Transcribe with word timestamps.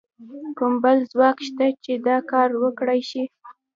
کوم 0.57 0.73
بل 0.83 0.97
ځواک 1.11 1.37
شته 1.47 1.65
چې 1.83 1.93
دا 2.07 2.17
کار 2.31 2.49
وکړای 2.63 3.01
شي؟ 3.09 3.23